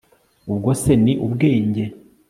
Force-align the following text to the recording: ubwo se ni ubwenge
ubwo 0.51 0.69
se 0.81 0.91
ni 1.03 1.13
ubwenge 1.25 1.83